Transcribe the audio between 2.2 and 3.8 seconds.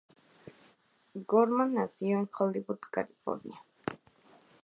en Hollywood, California.